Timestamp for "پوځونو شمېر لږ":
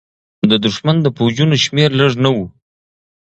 1.17-2.13